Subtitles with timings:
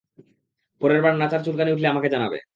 [0.81, 2.37] পরেরবার নাচার চুলকানি উঠলে আমাকে জানাবে।